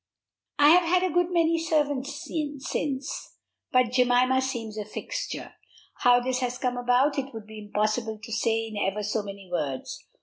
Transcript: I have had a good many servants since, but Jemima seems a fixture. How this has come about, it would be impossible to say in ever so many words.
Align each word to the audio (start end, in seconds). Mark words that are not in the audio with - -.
I 0.57 0.69
have 0.71 0.81
had 0.89 1.03
a 1.03 1.13
good 1.13 1.29
many 1.31 1.59
servants 1.59 2.23
since, 2.67 3.35
but 3.71 3.91
Jemima 3.91 4.41
seems 4.41 4.75
a 4.75 4.83
fixture. 4.83 5.53
How 5.97 6.19
this 6.19 6.39
has 6.39 6.57
come 6.57 6.75
about, 6.77 7.19
it 7.19 7.31
would 7.35 7.45
be 7.45 7.59
impossible 7.67 8.17
to 8.23 8.31
say 8.31 8.65
in 8.65 8.77
ever 8.77 9.03
so 9.03 9.21
many 9.21 9.47
words. 9.51 9.99